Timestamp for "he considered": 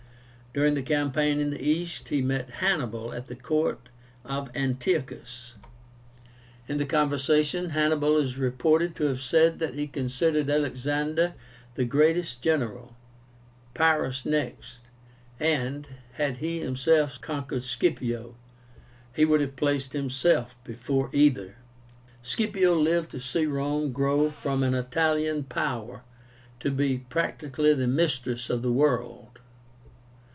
9.75-10.49